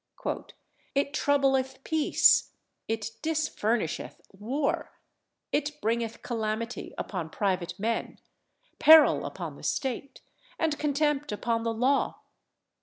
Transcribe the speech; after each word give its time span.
"It 0.95 1.13
troubleth 1.13 1.83
peace 1.83 2.53
it 2.87 3.11
disfurnisheth 3.21 4.19
war 4.31 4.93
it 5.51 5.79
bringeth 5.79 6.23
calamity 6.23 6.95
upon 6.97 7.29
private 7.29 7.77
men, 7.79 8.17
peril 8.79 9.25
upon 9.27 9.57
the 9.57 9.63
state, 9.63 10.21
and 10.57 10.79
contempt 10.79 11.31
upon 11.31 11.61
the 11.61 11.71
law. 11.75 12.17